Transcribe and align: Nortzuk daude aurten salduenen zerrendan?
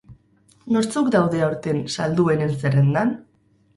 Nortzuk 0.75 1.11
daude 1.15 1.43
aurten 1.49 1.83
salduenen 1.97 2.57
zerrendan? 2.65 3.13